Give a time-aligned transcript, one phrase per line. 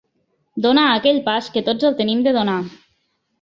[0.65, 2.57] Donar aquell pas que tots el tenim de donar.